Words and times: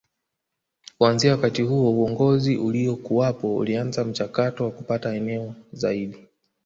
Kuanzia 0.97 1.31
wakati 1.31 1.61
huo 1.61 1.91
uongozi 1.91 2.57
uliokuwapo 2.57 3.55
ulianza 3.57 4.03
mchakato 4.05 4.63
wa 4.63 4.71
kupata 4.71 5.15
eneo 5.15 5.55
zaidi 5.73 6.27